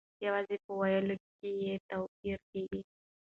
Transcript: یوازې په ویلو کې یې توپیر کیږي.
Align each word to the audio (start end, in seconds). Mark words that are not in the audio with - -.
یوازې 0.25 0.55
په 0.65 0.71
ویلو 0.79 1.15
کې 1.37 1.49
یې 1.63 1.75
توپیر 1.89 2.39
کیږي. 2.51 2.81